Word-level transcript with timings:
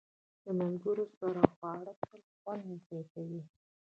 د 0.43 0.45
ملګرو 0.59 1.05
سره 1.19 1.41
خواړه 1.53 1.93
تل 2.05 2.21
خوند 2.37 2.67
زیاتوي. 2.87 3.41